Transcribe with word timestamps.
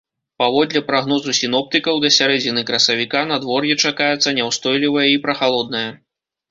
Паводле 0.43 0.79
прагнозу 0.87 1.35
сіноптыкаў, 1.41 1.99
да 2.05 2.09
сярэдзіны 2.17 2.65
красавіка 2.73 3.19
надвор'е 3.35 3.73
чакаецца 3.87 4.37
няўстойлівае 4.41 5.09
і 5.15 5.25
прахалоднае. 5.29 5.89